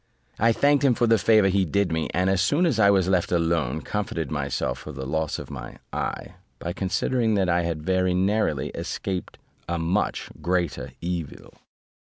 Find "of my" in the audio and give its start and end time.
5.37-5.77